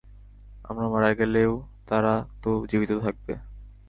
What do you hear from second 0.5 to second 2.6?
আমরা মারা গেলেও তারা তো